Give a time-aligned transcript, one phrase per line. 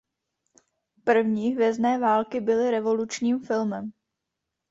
[1.03, 3.91] První Hvězdné války byly revolučním filmem.